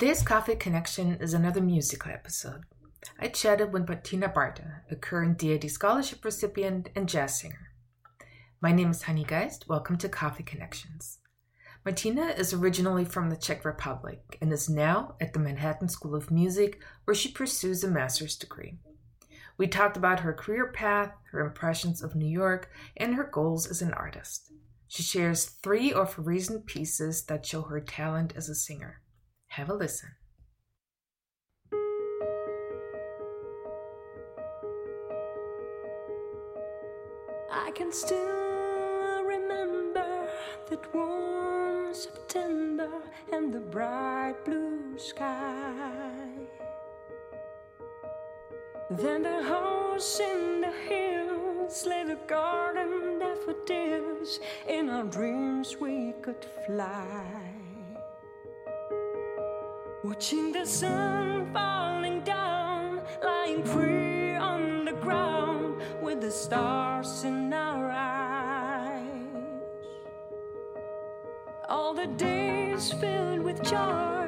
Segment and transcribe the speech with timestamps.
[0.00, 2.62] Today's Coffee Connection is another musical episode.
[3.18, 7.74] I chatted with Martina Barta, a current DAAD scholarship recipient and jazz singer.
[8.62, 9.68] My name is Honey Geist.
[9.68, 11.18] Welcome to Coffee Connections.
[11.84, 16.30] Martina is originally from the Czech Republic and is now at the Manhattan School of
[16.30, 18.78] Music, where she pursues a master's degree.
[19.58, 23.82] We talked about her career path, her impressions of New York, and her goals as
[23.82, 24.50] an artist.
[24.88, 28.99] She shares three of her recent pieces that show her talent as a singer.
[29.50, 30.10] Have a listen.
[37.50, 40.28] I can still remember
[40.68, 42.90] that warm September
[43.32, 46.46] and the bright blue sky.
[48.88, 54.38] Then the house in the hills, little garden daffodils.
[54.68, 57.69] In our dreams, we could fly.
[60.02, 67.90] Watching the sun falling down, lying free on the ground with the stars in our
[67.90, 69.04] eyes.
[71.68, 74.19] All the days filled with joy,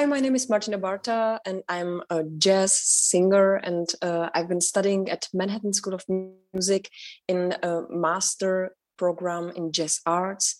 [0.00, 3.56] Hi, my name is Martina Barta, and I'm a jazz singer.
[3.56, 6.06] And uh, I've been studying at Manhattan School of
[6.54, 6.88] Music
[7.28, 10.56] in a master program in jazz arts.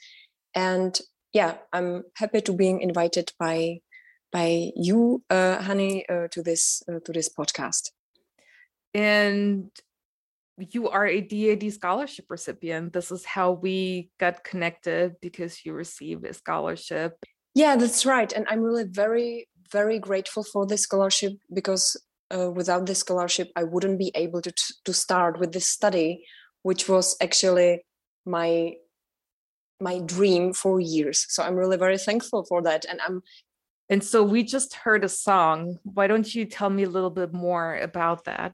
[0.54, 1.00] And
[1.32, 3.80] yeah, I'm happy to being invited by
[4.30, 7.92] by you, uh, Honey, uh, to this uh, to this podcast.
[8.92, 9.70] And
[10.58, 12.92] you are a DAAD scholarship recipient.
[12.92, 17.14] This is how we got connected because you received a scholarship.
[17.54, 18.32] Yeah, that's right.
[18.32, 21.96] And I'm really very, very grateful for this scholarship because
[22.34, 24.52] uh, without this scholarship, I wouldn't be able to,
[24.84, 26.24] to start with this study,
[26.62, 27.82] which was actually
[28.26, 28.74] my
[29.82, 31.24] my dream for years.
[31.30, 32.84] So I'm really very thankful for that.
[32.84, 33.22] And I'm
[33.88, 35.78] And so we just heard a song.
[35.84, 38.52] Why don't you tell me a little bit more about that?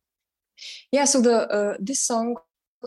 [0.93, 1.05] yeah.
[1.05, 2.37] So the uh, this song,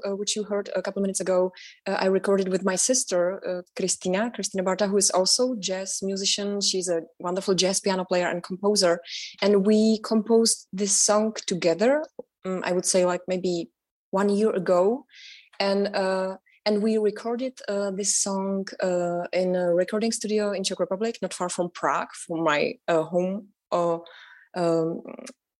[0.08, 1.52] uh, which you heard a couple minutes ago,
[1.88, 6.62] uh, I recorded with my sister uh, Christina, Christina Barta, who is also jazz musician.
[6.62, 9.02] She's a wonderful jazz piano player and composer,
[9.42, 12.04] and we composed this song together.
[12.46, 13.70] um, I would say like maybe
[14.12, 15.06] one year ago,
[15.60, 20.80] and uh, and we recorded uh, this song uh, in a recording studio in Czech
[20.80, 23.98] Republic, not far from Prague, from my uh, home uh,
[24.56, 25.02] um,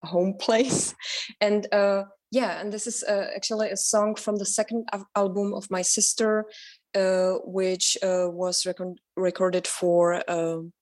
[0.02, 0.94] home place.
[1.40, 5.52] And uh, yeah, and this is uh, actually a song from the second al- album
[5.54, 6.46] of my sister,
[6.94, 10.72] uh, which uh, was recon- recorded for um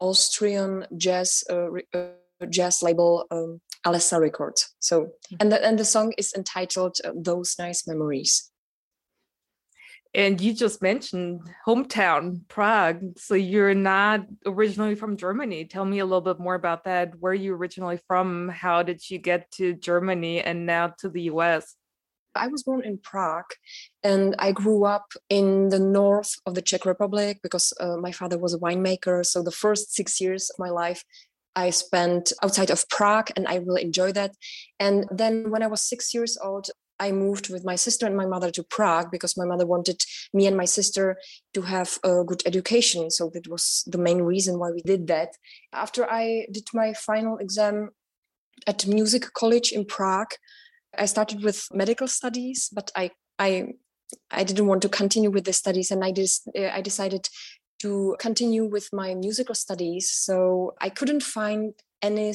[0.00, 2.08] Austrian jazz uh, uh,
[2.48, 4.74] jazz label um, Alessa Records.
[4.78, 8.50] So, and the, and the song is entitled uh, "Those Nice Memories."
[10.12, 13.16] And you just mentioned hometown, Prague.
[13.16, 15.66] So you're not originally from Germany.
[15.66, 17.14] Tell me a little bit more about that.
[17.20, 18.48] Where are you originally from?
[18.48, 21.76] How did you get to Germany and now to the US?
[22.34, 23.52] I was born in Prague
[24.02, 28.38] and I grew up in the north of the Czech Republic because uh, my father
[28.38, 29.24] was a winemaker.
[29.24, 31.04] So the first six years of my life
[31.56, 34.34] I spent outside of Prague and I really enjoyed that.
[34.78, 38.26] And then when I was six years old, I moved with my sister and my
[38.26, 40.02] mother to Prague because my mother wanted
[40.32, 41.16] me and my sister
[41.54, 43.10] to have a good education.
[43.10, 45.30] So that was the main reason why we did that.
[45.72, 47.90] After I did my final exam
[48.66, 50.34] at music college in Prague,
[50.96, 53.74] I started with medical studies, but I I
[54.30, 57.28] I didn't want to continue with the studies, and I just I decided
[57.80, 60.10] to continue with my musical studies.
[60.10, 62.30] So I couldn't find any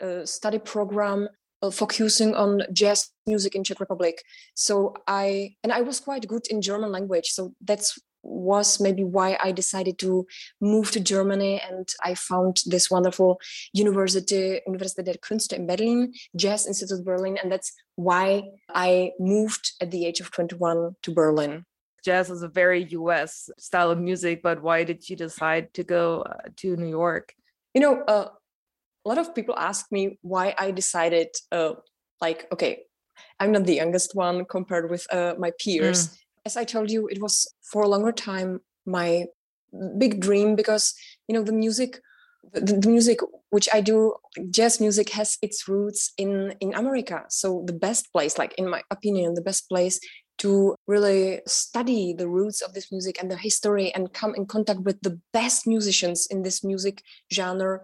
[0.00, 1.39] uh, study program uh,
[1.70, 4.22] focusing on jazz music in Czech Republic.
[4.54, 7.30] So I and I was quite good in German language.
[7.32, 10.26] So that's was maybe why I decided to
[10.60, 13.40] move to Germany and I found this wonderful
[13.72, 19.90] university, Universität der Künste in Berlin, Jazz Institute Berlin, and that's why I moved at
[19.90, 21.64] the age of 21 to Berlin.
[22.04, 26.22] Jazz is a very US style of music, but why did you decide to go
[26.22, 27.34] uh, to New York?
[27.74, 28.28] You know, uh,
[29.04, 31.72] a lot of people ask me why I decided, uh,
[32.20, 32.82] like, okay,
[33.38, 36.08] I'm not the youngest one compared with uh, my peers.
[36.08, 36.18] Mm.
[36.46, 39.26] As I told you, it was for a longer time my
[39.98, 40.94] big dream because
[41.28, 42.00] you know the music,
[42.52, 43.20] the, the music
[43.50, 44.14] which I do,
[44.50, 47.24] jazz music has its roots in in America.
[47.28, 50.00] So the best place, like in my opinion, the best place
[50.38, 54.80] to really study the roots of this music and the history and come in contact
[54.80, 57.80] with the best musicians in this music genre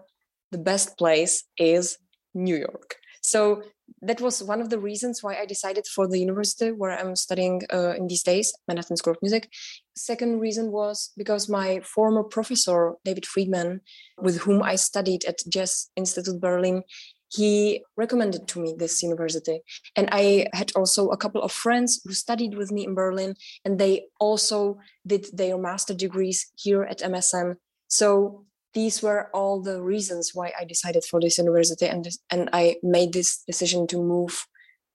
[0.51, 1.97] the best place is
[2.33, 2.95] New York.
[3.21, 3.63] So
[4.01, 7.61] that was one of the reasons why I decided for the university where I'm studying
[7.73, 9.49] uh, in these days, Manhattan School of Music.
[9.95, 13.81] Second reason was because my former professor, David Friedman,
[14.17, 16.83] with whom I studied at Jazz Institute Berlin,
[17.29, 19.59] he recommended to me this university.
[19.95, 23.35] And I had also a couple of friends who studied with me in Berlin,
[23.65, 27.55] and they also did their master degrees here at MSM.
[27.87, 28.45] So
[28.77, 33.11] these were all the reasons why I decided for this university and and I made
[33.17, 34.45] this decision to move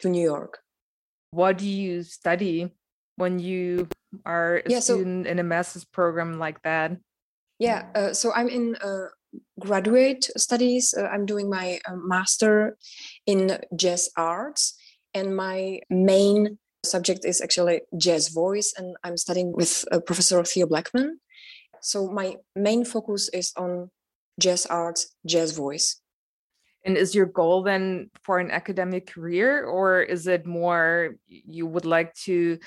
[0.01, 0.53] to New York.
[1.35, 2.71] What do you study
[3.21, 3.89] when you
[4.25, 6.89] are a Yeah, so- student in a master's program like that?
[7.59, 9.07] Yeah, uh, so I'm in uh,
[9.67, 10.95] graduate studies.
[10.99, 12.77] Uh, I'm doing my uh, master
[13.27, 14.75] in jazz arts,
[15.15, 20.67] and my main subject is actually jazz voice, and I'm studying with uh, Professor Theo
[20.67, 21.22] Bleckmann.
[21.83, 23.91] So my main focus is on
[24.41, 26.01] jazz arts, jazz voice.
[26.85, 31.85] And is your goal then for an academic career, or is it more you would
[31.85, 32.59] like to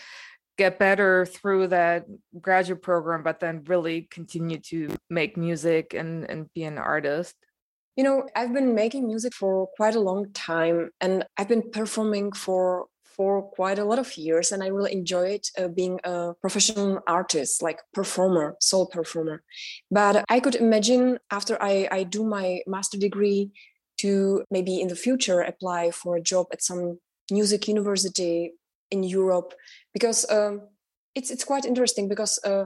[0.57, 2.05] get better through that
[2.39, 7.35] graduate program, but then really continue to make music and, and be an artist?
[7.97, 12.31] You know, I've been making music for quite a long time, and I've been performing
[12.31, 16.99] for for quite a lot of years, and I really enjoyed uh, being a professional
[17.07, 19.43] artist, like performer, soul performer.
[19.89, 23.51] But I could imagine after I, I do my master degree
[23.97, 26.99] to maybe in the future apply for a job at some
[27.31, 28.53] music university
[28.91, 29.53] in Europe,
[29.93, 30.61] because um,
[31.15, 32.65] it's it's quite interesting because uh,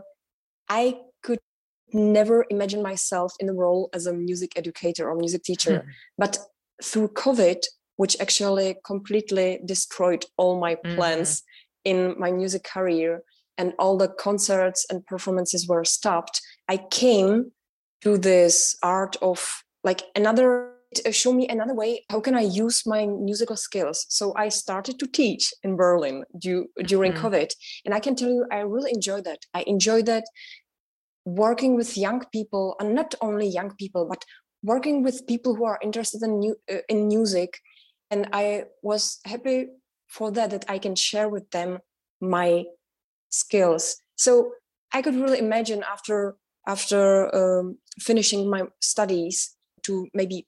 [0.67, 1.39] I could
[1.93, 5.85] never imagine myself in the role as a music educator or music teacher,
[6.17, 6.37] but
[6.83, 7.63] through COVID,
[7.99, 11.43] which actually completely destroyed all my plans
[11.83, 13.21] in my music career
[13.57, 16.39] and all the concerts and performances were stopped.
[16.69, 17.51] I came
[18.05, 19.39] to this art of
[19.83, 20.71] like another
[21.05, 24.05] uh, show me another way how can i use my musical skills?
[24.17, 27.21] So i started to teach in berlin due, during Mhm.
[27.23, 27.49] covid
[27.85, 29.41] and i can tell you i really enjoy that.
[29.59, 30.23] I enjoy that
[31.25, 34.21] working with young people and not only young people but
[34.63, 37.51] working with people who are interested in new, uh, in music
[38.11, 39.67] and i was happy
[40.07, 41.79] for that that i can share with them
[42.21, 42.63] my
[43.29, 44.01] skills.
[44.15, 44.51] So
[44.93, 46.35] i could really imagine after
[46.67, 50.47] after um, finishing my studies to maybe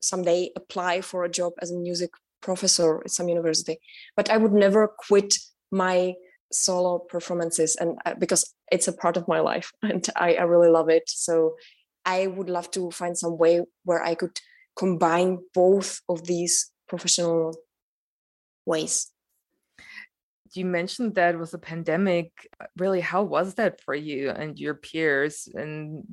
[0.00, 2.10] someday apply for a job as a music
[2.40, 3.78] professor at some university.
[4.16, 5.34] But i would never quit
[5.70, 6.14] my
[6.50, 10.70] solo performances and uh, because it's a part of my life and I, I really
[10.70, 11.04] love it.
[11.08, 11.56] So
[12.04, 14.38] i would love to find some way where i could
[14.76, 17.54] combine both of these professional
[18.66, 19.10] ways.
[20.54, 22.32] You mentioned that with a pandemic.
[22.78, 26.04] Really how was that for you and your peers and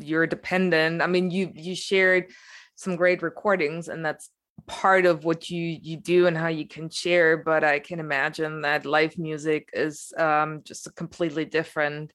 [0.00, 1.02] your dependent?
[1.02, 2.32] I mean you you shared
[2.74, 4.30] some great recordings and that's
[4.66, 8.62] part of what you you do and how you can share but i can imagine
[8.62, 12.12] that live music is um, just a completely different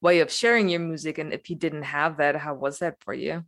[0.00, 3.14] way of sharing your music and if you didn't have that how was that for
[3.14, 3.44] you?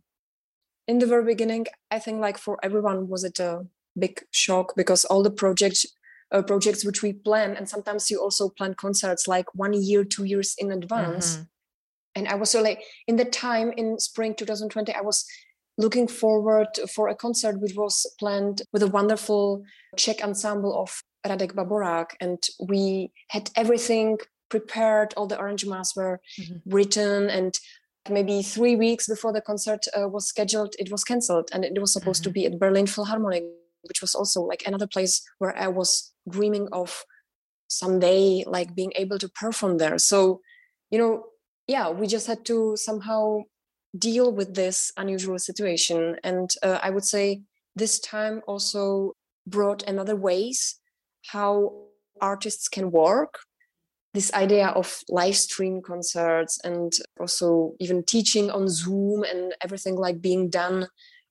[0.87, 3.65] In the very beginning i think like for everyone was it a
[3.99, 5.85] big shock because all the projects
[6.33, 10.25] uh, projects which we plan and sometimes you also plan concerts like one year two
[10.25, 11.47] years in advance Mhm.
[12.15, 15.25] and i was so like in the time in spring 2020 i was
[15.77, 19.63] looking forward for a concert which was planned with a wonderful
[19.95, 24.17] czech ensemble of radek baborak and we had everything
[24.49, 26.61] prepared all the arrangements were Mhm.
[26.65, 27.53] written and
[28.09, 31.91] maybe three weeks before the concert uh, was scheduled it was cancelled and it was
[31.93, 33.43] supposed to be at berlin philharmonic
[33.87, 37.03] which was also like another place where i was dreaming of
[37.67, 39.97] someday like being able to perform there.
[39.97, 40.41] So
[40.89, 41.25] you know
[41.67, 43.39] yeah we just had to somehow
[43.97, 46.17] deal with this unusual situation.
[46.23, 47.41] And uh, i would say
[47.75, 49.13] this time also
[49.45, 50.79] brought another ways
[51.27, 51.73] how
[52.21, 53.39] artists can work.
[54.13, 60.21] This idea of live stream concerts and also even teaching on zoom and everything like
[60.21, 60.87] being done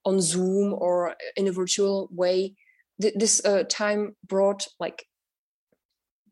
[0.07, 2.55] on zoom or in a virtual way
[3.03, 5.05] Th- this uh, time brought like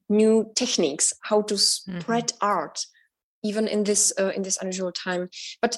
[0.09, 2.87] new techniques how to spread art
[3.43, 5.29] even in this uh, in this unusual time.
[5.61, 5.77] But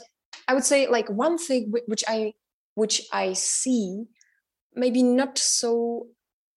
[0.49, 2.33] i would say like one thing whi- which i
[2.75, 4.05] which i see
[4.75, 6.07] maybe not so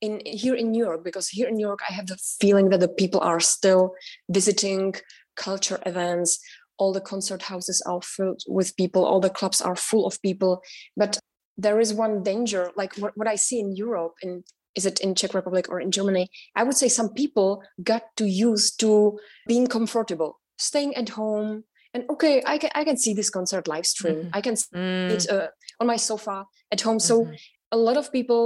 [0.01, 2.79] in here in new york because here in new york i have the feeling that
[2.81, 3.93] the people are still
[4.29, 4.93] visiting
[5.39, 6.39] culture events.
[6.77, 9.05] All the concert houses are filled with people.
[9.05, 10.62] All the clubs are full of people.
[10.96, 11.19] But
[11.65, 14.31] there is one danger like what, what i see in europe in
[14.79, 16.25] is it in czech republic or in germany
[16.59, 17.49] i would say some people
[17.91, 18.91] got too used to
[19.51, 21.49] being comfortable staying at home
[21.93, 24.29] and okay i can, I can see this concert live stream Mhm.
[24.37, 25.47] i can see Mm, it uh,
[25.79, 26.37] on my sofa
[26.71, 27.35] at home so mhm.
[27.71, 28.43] a lot of people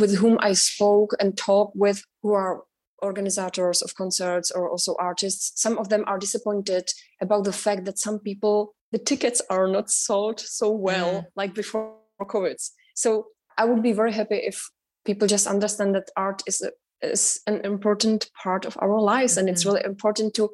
[0.00, 2.54] with whom I spoke and talked with who are
[3.02, 6.84] organizers of concerts or also artists, some of them are disappointed
[7.20, 8.56] about the fact that some people,
[8.92, 11.26] the tickets are not sold so well Mm.
[11.40, 11.96] like before
[12.26, 12.56] COVID.
[12.94, 13.26] So
[13.58, 14.68] I would be very happy if
[15.04, 16.72] people just understand that art is, a,
[17.06, 19.66] is an important part of our lives and it's Mhm.
[19.66, 20.50] really important to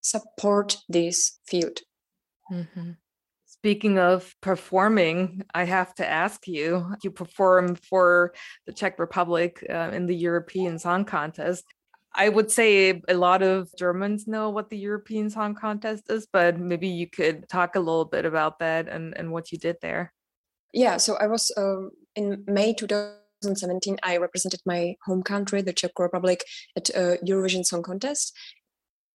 [0.00, 1.80] support this field.
[2.50, 2.96] Mhm.
[3.46, 8.34] Speaking of performing, I have to ask you, you perform for
[8.66, 11.64] the Czech Republic uh, in the European Song Contest.
[12.14, 16.58] I would say a lot of Germans know what the European Song Contest is, but
[16.58, 20.12] maybe you could talk a little bit about that and, and what you did there.
[20.72, 23.98] Yeah, so I was um, in May 2017.
[24.02, 26.44] I represented my home country, the Czech Republic,
[26.76, 28.34] at a Eurovision Song Contest.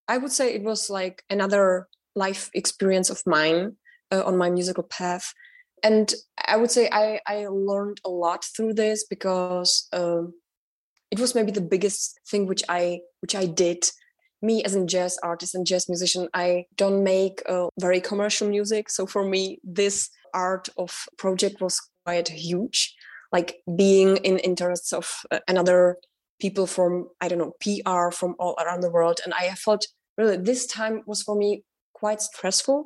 [0.08, 3.76] I would say it was like another life experience of mine
[4.12, 5.34] uh, on my musical path,
[5.84, 6.14] and
[6.48, 10.34] I would say I I learned a lot through this because um,
[11.12, 13.90] it was maybe the biggest thing which I which I did.
[14.40, 18.88] Me as a jazz artist and jazz musician, I don't make uh, very commercial music.
[18.88, 21.76] So for me, this art of project was
[22.06, 22.96] quite huge.
[23.32, 25.98] Like being in interests of uh, another
[26.40, 26.92] people from
[27.24, 29.84] I don't know PR from all around the world, and I felt
[30.18, 31.64] really this time was for me
[32.02, 32.80] quite stressful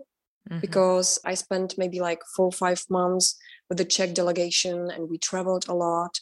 [0.49, 0.61] Mhm.
[0.65, 3.25] because I spent maybe like four or five months
[3.69, 6.13] with the Czech delegation, and we traveled a lot.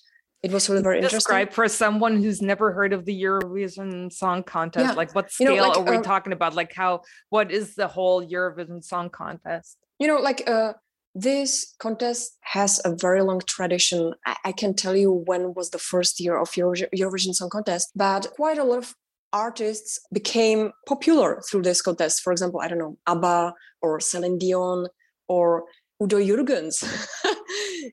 [0.46, 1.20] It was really very interesting.
[1.20, 5.46] Describe for someone who's never heard of the Eurovision Song Contest, Yeah, like what you
[5.46, 6.52] scale know, like, are we um, talking about?
[6.62, 6.92] Like how,
[7.36, 9.78] what is the whole Eurovision Song Contest?
[10.02, 10.74] you know like uh,
[11.16, 14.14] this contest has a very long tradition.
[14.26, 17.92] I, I can tell you when was the first year of Euro- eurovision song contest
[17.96, 18.96] but quite a lot of
[19.34, 22.22] artists became popular through this contest.
[22.22, 24.88] For example i don't know abba or celine dion
[25.28, 25.66] or
[26.02, 26.84] udo jürgens.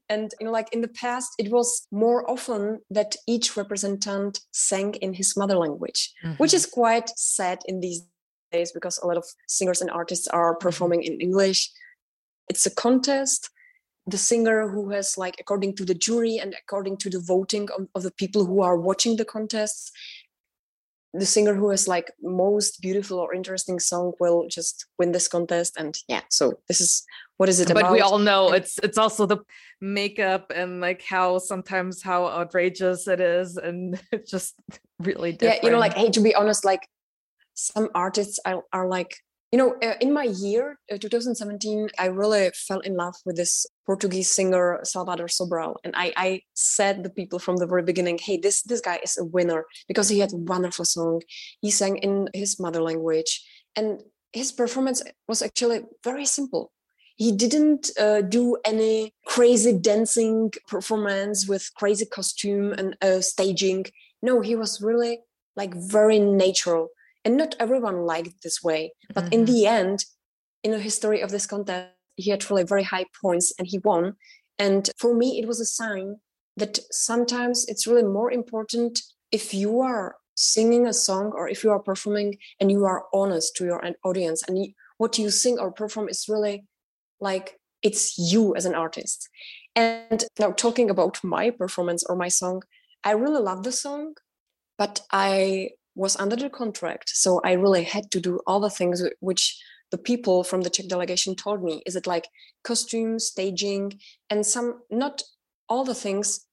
[0.09, 4.95] And you know like in the past it was more often that each representant sang
[4.95, 6.55] in his mother language which Mhm.
[6.59, 8.01] is quite sad in these
[8.53, 11.71] days because a lot of singers and artists are performing in english
[12.49, 13.51] it's a contest.
[14.09, 17.89] The singer who has like according to the jury and according to the voting of,
[17.95, 19.91] of the people who are watching the contests
[21.19, 25.77] the singer who has like most beautiful or interesting song will just win this contest.
[25.79, 27.05] And yeah so this is
[27.37, 27.93] what is it but about?
[27.93, 29.39] we all know it's it's also the
[29.81, 34.55] makeup and like how sometimes how outrageous it is and it's just
[35.01, 35.63] really different.
[35.63, 36.89] yeah you know like hey to be honest like
[37.55, 39.17] some artists are, are like
[39.57, 43.65] You know, uh, in my year, uh, 2017, I really fell in love with this
[43.87, 48.37] Portuguese singer Salvador Sobral, and I, I said the people from the very beginning, "Hey,
[48.37, 51.23] this this guy is a winner because he had wonderful song.
[51.63, 53.43] He sang in his mother language,
[53.75, 54.03] and
[54.35, 56.71] his performance was actually very simple.
[57.17, 63.87] He didn't uh, do any crazy dancing performance with crazy costume and uh, staging.
[64.21, 65.21] No, he was really
[65.57, 66.91] like very natural
[67.27, 69.33] and not everyone liked this way but mm-hmm.
[69.33, 70.05] in the end
[70.63, 74.15] in the history of this contest he had really very high points and he won
[74.59, 76.17] and for me it was a sign
[76.57, 79.03] that sometimes it's really more important
[79.33, 83.57] if you are singing a song or if you are performing and you are honest
[83.57, 86.65] to your audience and you, what you sing or perform is really
[87.21, 89.29] like it's you as an artist
[89.75, 92.63] and now talking about my performance or my song
[93.05, 94.15] i really love the song
[94.79, 97.11] but I was under the contract.
[97.11, 99.61] So I really had to do all the things which
[99.91, 101.83] the people from the Czech delegation told me.
[101.87, 102.29] Is it like
[102.63, 103.99] costume, staging,
[104.31, 105.23] and some, not
[105.69, 106.47] all the things.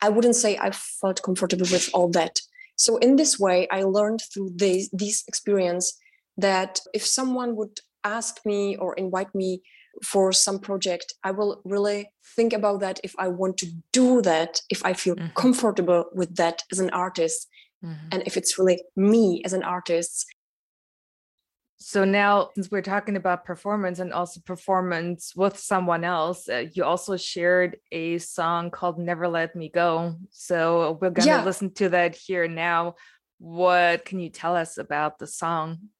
[0.00, 2.40] I wouldn't say I felt comfortable with all that.
[2.76, 5.98] So in this way, I learned through this, this experience
[6.36, 9.62] that if someone would ask me or invite me
[10.02, 14.60] for some project, I will really think about that if I want to do that,
[14.70, 15.34] if I feel mm-hmm.
[15.34, 17.46] comfortable with that as an artist,
[17.84, 18.08] mm-hmm.
[18.10, 20.26] and if it's really me as an artist.
[21.78, 26.84] So now, since we're talking about performance and also performance with someone else, uh, you
[26.84, 31.44] also shared a song called "Never Let Me Go." So we're gonna yeah.
[31.44, 32.94] listen to that here now.
[33.38, 35.90] What can you tell us about the song?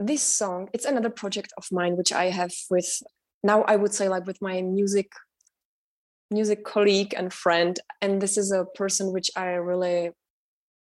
[0.00, 3.02] this song it's another project of mine which i have with
[3.44, 5.12] now i would say like with my music
[6.30, 10.10] music colleague and friend and this is a person which i really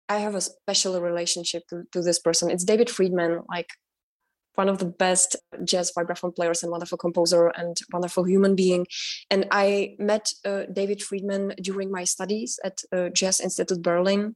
[0.09, 2.49] i have a special relationship to, to this person.
[2.51, 3.69] It's david friedman like
[4.55, 8.87] one of the best jazz vibraphone players and wonderful composer and wonderful human being.
[9.29, 14.35] And i met uh, david friedman during my studies at uh, jazz institute berlin.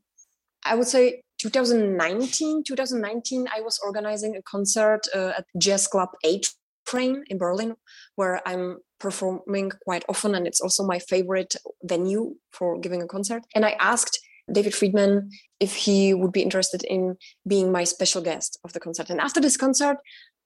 [0.64, 6.40] I would say 2019 2019 i was organizing a concert uh, at jazz club a
[6.86, 7.74] train in berlin
[8.16, 13.44] where i'm performing quite often and it's also my favorite venue for giving a concert.
[13.56, 14.20] And i asked
[14.52, 19.10] david friedman if he would be interested in being my special guest of the concert.
[19.10, 19.98] And after this concert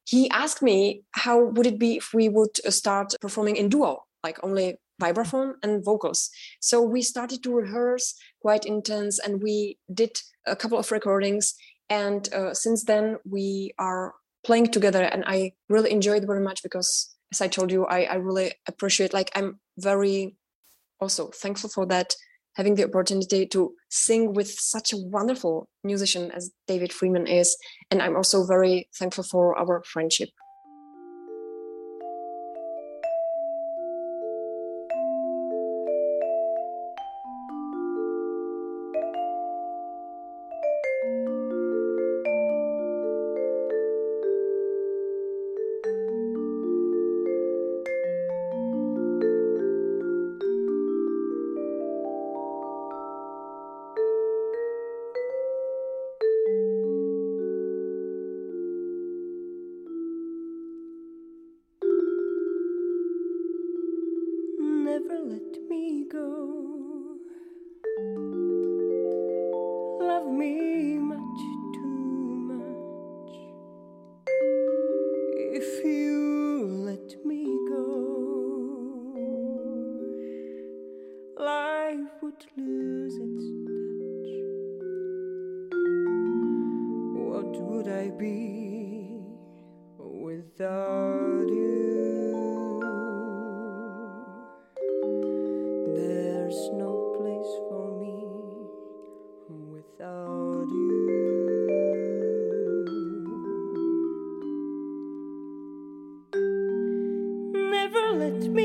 [0.08, 4.03] he asked me how would it be if we would uh, start performing in duo
[4.23, 6.29] like only vibraphone and vocals.
[6.62, 11.53] So we started to rehearse quite intense and we did a couple of recordings.
[11.89, 16.62] And uh, since then we are playing together and i really enjoy it very much
[16.62, 20.38] because as i told you I, I really appreciate like i'm very
[21.01, 22.15] also thankful for that
[22.56, 27.58] having the opportunity to sing with such a wonderful musician as david Friedman is.
[27.91, 30.30] And i'm also very thankful for our friendship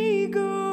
[0.00, 0.69] we go.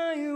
[0.00, 0.29] My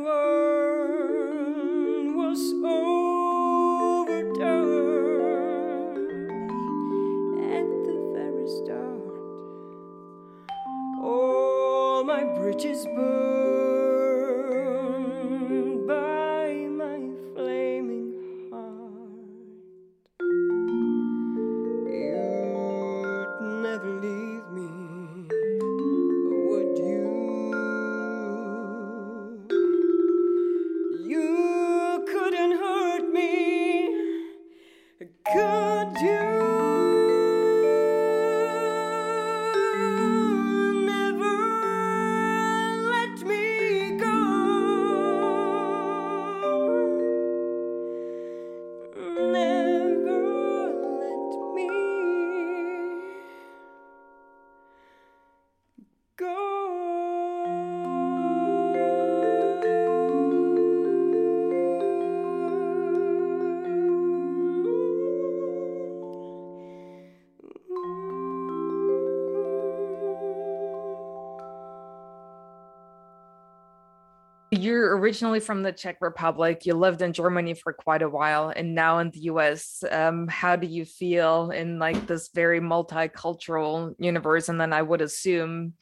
[74.65, 76.65] You're originally from the Czech Republic.
[76.67, 79.85] You lived in Germany for quite a while, and now in the US.
[79.91, 84.49] Um, how do you feel in like this very multicultural universe?
[84.49, 85.75] And then I would assume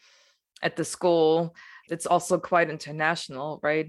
[0.62, 1.54] at the school,
[1.88, 3.88] it's also quite international, right?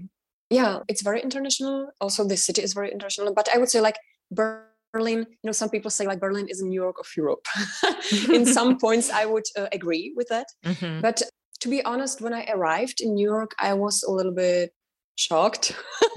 [0.50, 3.96] yeah it's very international also the city is very international but i would say like
[4.30, 7.46] berlin you know some people say like berlin is a new york of europe
[8.36, 11.00] in some points i would uh, agree with that Mhm.
[11.00, 11.22] but
[11.60, 14.70] to be honest when i arrived in new york i was a little bit
[15.16, 15.74] shocked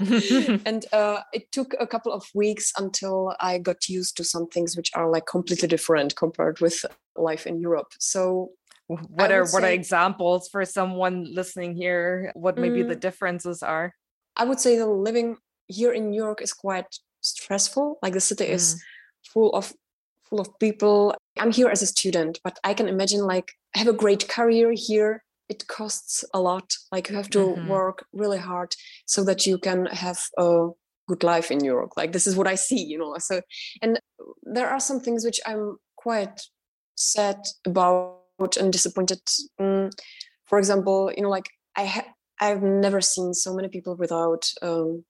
[0.66, 4.76] and uh, it took a couple of weeks until i got used to some things
[4.76, 6.84] which are like completely different compared with
[7.16, 8.50] life in europe so
[8.88, 12.32] what are what are examples for someone listening here?
[12.34, 13.00] What maybe the Mm.
[13.00, 13.94] differences are?
[14.36, 16.86] i would say the living here in new york is quite
[17.20, 18.80] stressful like the city is
[19.32, 19.74] full of
[20.24, 23.92] full of people i'm here as a student but i can imagine like have a
[23.92, 27.66] great career here it costs a lot like you have to Mhm.
[27.68, 28.74] work really hard
[29.06, 30.68] so that you can have a
[31.08, 33.40] good life in new york like this is what i see you know so
[33.82, 33.98] and
[34.54, 36.40] there are some things which i'm quite
[36.96, 39.20] sad about and disappointed.
[39.60, 39.90] Mm,
[40.44, 45.04] for example, you know, like I ha- I've never seen so many people without um,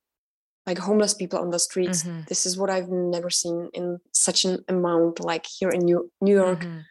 [0.66, 2.02] like homeless people on the streets.
[2.04, 2.26] Mhm.
[2.26, 5.20] This is what I've never seen in such an amount.
[5.20, 6.82] Like here in New New York, Mhm.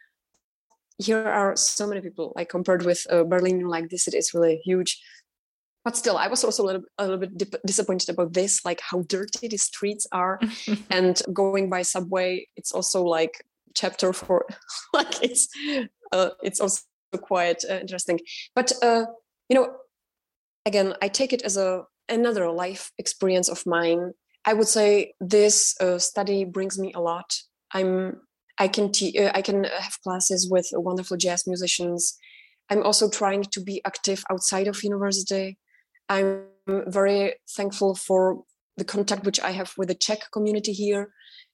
[0.98, 2.32] Here are so many people.
[2.36, 5.00] Like compared with uh, Berlin, like this city is really huge.
[5.84, 8.80] But still, I was also a little, a little bit dip- disappointed about this, like
[8.80, 10.40] how dirty the streets are.
[10.90, 14.44] and going by subway, it's also like chapter for,
[14.92, 15.48] like it's,
[16.12, 16.82] uh, it's also
[17.22, 18.20] quite uh, interesting.
[18.54, 19.06] But uh,
[19.48, 19.76] you know,
[20.66, 24.12] again, I take it as a another life experience of mine.
[24.44, 27.36] I would say this uh, study brings me a lot.
[27.72, 28.20] I'm
[28.58, 32.16] I can te- uh, I can have classes with wonderful jazz musicians.
[32.70, 35.58] I'm also trying to be active outside of university.
[36.08, 38.42] I'm very thankful for
[38.76, 41.10] the contact which I have with the Czech community here,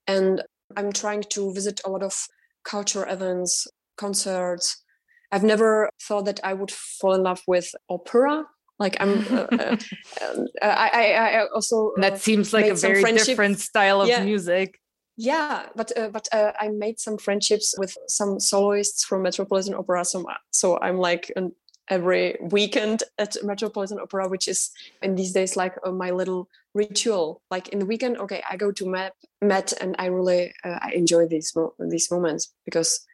[0.06, 0.42] and
[0.76, 2.26] I'm trying to visit a lot of
[2.64, 4.82] culture events, concerts.
[5.30, 8.44] I've never thought that I would fall in love with opera.
[8.78, 9.76] Like I'm, uh, uh,
[10.22, 14.24] um, I, I, I also uh, that seems like a very different style of Yeah.
[14.24, 14.78] music.
[15.16, 20.04] Yeah but uh, but uh, i made some friendships with some soloists from metropolitan opera
[20.04, 21.52] so, so i'm like an,
[21.88, 24.70] every weekend at metropolitan opera which is
[25.02, 27.42] in these days like uh, my little ritual.
[27.50, 30.92] Like in the weekend okay i go to met met and i really uh, i
[30.94, 33.06] enjoy these mo- these moments because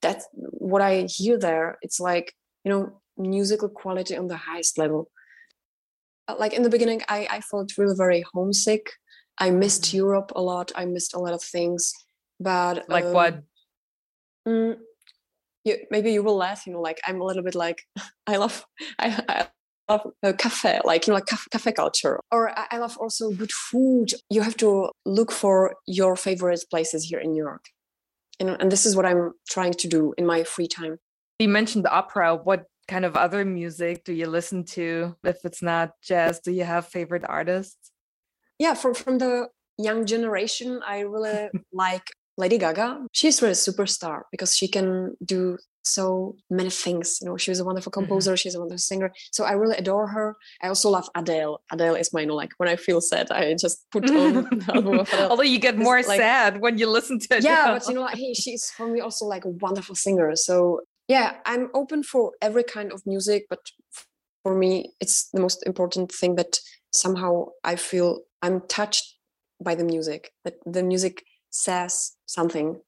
[0.00, 1.78] that's what i hear there.
[1.82, 5.10] It's like you know musical quality on the highest level.
[6.28, 8.90] Uh, like in the beginning i i felt really very homesick
[9.38, 9.94] I missed Mhm.
[9.94, 10.72] Europe a lot.
[10.74, 11.92] I missed a lot of things,
[12.40, 13.42] but Like um, what?
[14.48, 14.78] Mm,
[15.64, 16.66] you, maybe you will laugh.
[16.66, 17.82] You know, like I'm a little bit like
[18.26, 18.64] I love
[18.98, 19.48] I, I
[19.88, 23.30] love uh, cafe, like you know, like cafe, cafe culture, or I, I love also
[23.30, 24.14] good food.
[24.30, 27.64] You have to look for your favorite places here in New York,
[28.40, 30.98] and and this is what I'm trying to do in my free time.
[31.38, 32.34] You mentioned the opera.
[32.36, 35.16] What kind of other music do you listen to?
[35.24, 37.90] If it's not jazz, do you have favorite artists?
[38.58, 42.06] Yeah from from the young generation i really like
[42.38, 47.36] lady gaga she's really a superstar because she can do so many things you know
[47.36, 47.98] she was a wonderful Mhm.
[47.98, 51.94] composer she's a wonderful singer so i really adore her i also love adele adele
[51.94, 54.98] is my you know like when i feel sad i just put on the album
[54.98, 55.30] of Adele.
[55.30, 57.44] Although you get It's more like- sad when you listen to it.
[57.44, 60.80] yeah but you know like, hey she's for me also like a wonderful singer so
[61.08, 63.60] yeah i'm open for every kind of music but
[64.42, 66.58] for me it's the most important thing that
[66.92, 69.16] somehow i feel i'm touched
[69.62, 72.80] by the music that the music says something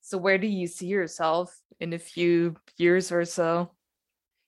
[0.00, 3.70] So where do you see yourself in a few years or so?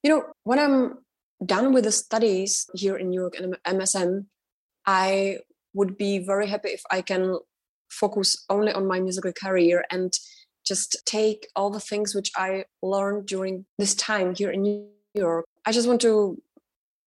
[0.03, 0.99] you know when i'm
[1.45, 4.27] done with the studies here in new york and msm
[4.87, 5.39] i
[5.75, 7.39] would be very happy if i can
[7.91, 10.19] focus only on my musical career and
[10.65, 15.45] just take all the things which i learned during this time here in new york
[15.67, 16.41] i just want to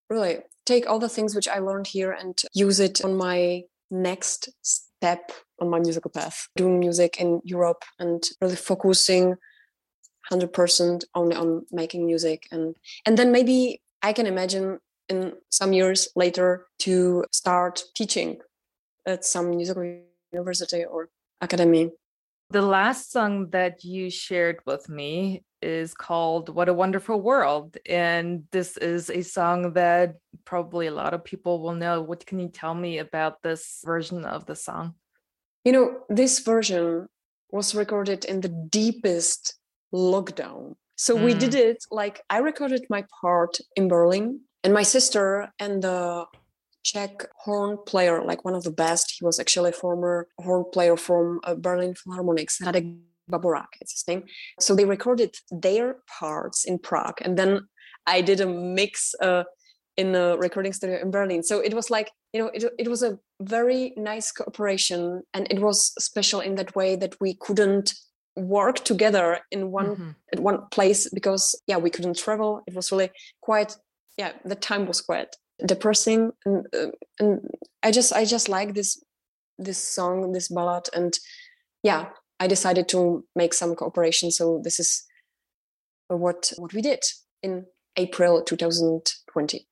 [0.10, 4.49] really take all the things which i learned here and use it on my next
[4.62, 6.47] step on my musical path.
[6.56, 9.36] Doing music in europe and really focusing
[10.32, 16.08] 100% only on making music and and then maybe i can imagine in some years
[16.15, 18.39] later to start teaching
[19.06, 19.84] at some musical
[20.32, 21.10] university or
[21.41, 21.91] academy.
[22.49, 27.78] The last song that you shared with me is called What a Wonderful World.
[27.88, 32.02] And this is a song that probably a lot of people will know.
[32.02, 34.95] What can you tell me about this version of the song?
[35.63, 37.08] you know this version
[37.52, 39.56] was recorded in the deepest
[39.93, 45.52] lockdown so we did it like i recorded my part in berlin and my sister
[45.60, 46.26] and the
[46.84, 50.97] czech horn player like one of the best he was actually a former horn player
[50.97, 52.97] from uh, berlin philharmonics radek
[53.31, 54.23] baborak it's his name
[54.59, 57.62] so they recorded their parts in prague and then
[58.05, 59.43] i did a mix uh,
[59.95, 61.43] in a recording studio in berlin.
[61.43, 65.59] So it was like you know it, it was a very nice cooperation and it
[65.62, 67.93] was special in that way that we couldn't
[68.36, 70.15] work together in one Mhm.
[70.33, 72.62] at one place because yeah we couldn't travel.
[72.67, 73.77] It was really quite
[74.17, 77.39] yeah the time was quite depressing and, uh, and
[77.83, 78.99] i just i just like this
[79.59, 81.13] this song this ballad and
[81.83, 82.09] yeah
[82.43, 84.91] i decided to make some cooperation so this is
[86.08, 87.03] what what we did
[87.41, 87.65] in
[87.97, 89.67] april 2020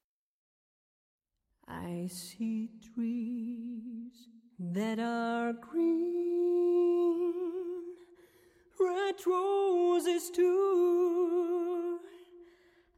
[1.71, 4.27] I see trees
[4.59, 7.31] that are green,
[8.77, 11.99] red roses too.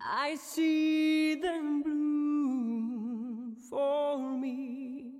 [0.01, 5.11] I see them bloom for me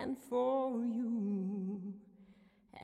[0.00, 1.77] and for you.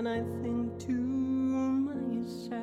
[0.00, 0.92] and I think to
[1.84, 2.54] myself,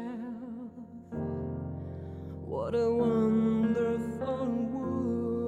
[2.48, 5.44] what a wonderful world.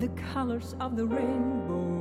[0.00, 2.00] The colors of the rainbow,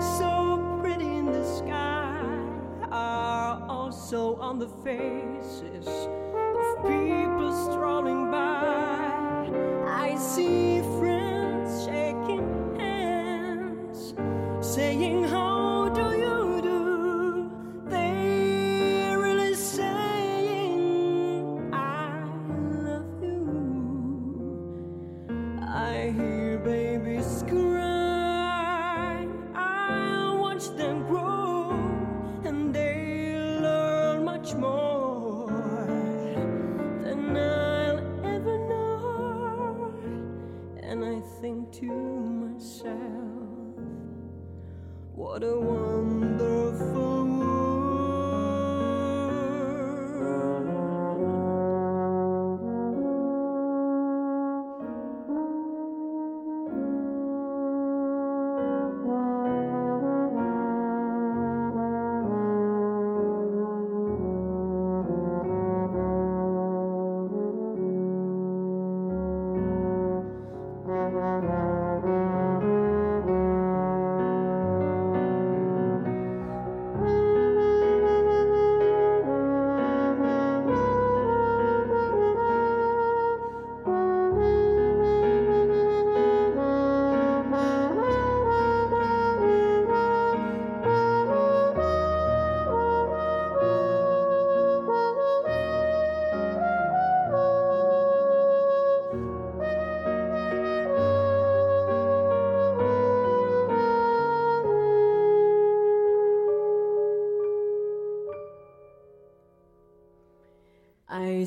[0.00, 2.24] so pretty in the sky,
[2.90, 8.86] are also on the faces of people strolling by.
[9.86, 10.77] I see
[14.98, 17.50] saying, How do you do?
[17.88, 22.24] They really saying, I
[22.86, 23.42] love you.
[25.60, 26.37] I hear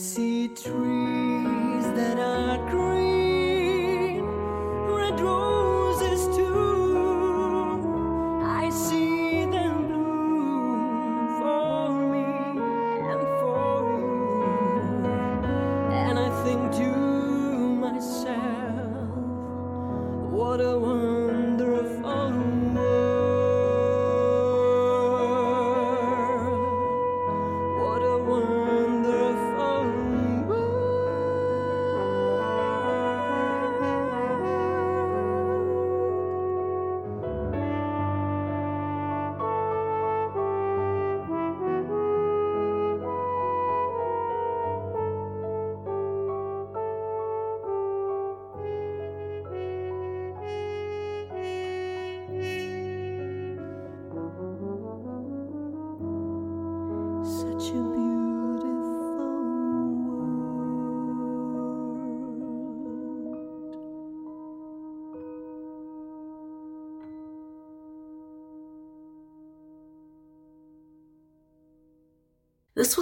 [0.01, 1.00] see trees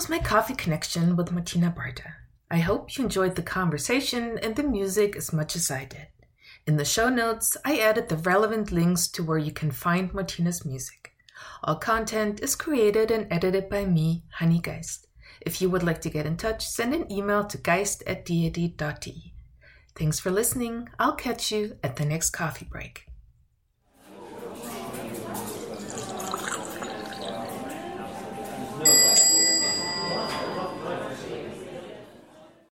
[0.09, 2.13] my coffee connection with Martina Barta.
[2.49, 6.07] I hope you enjoyed the conversation and the music as much as I did.
[6.65, 10.65] In the show notes, I added the relevant links to where you can find Martina's
[10.65, 11.11] music.
[11.63, 15.05] All content is created and edited by me, Honey Geist.
[15.41, 19.33] If you would like to get in touch, send an email to geist at.
[19.95, 20.89] Thanks for listening.
[20.97, 23.08] I'll catch you at the next coffee break.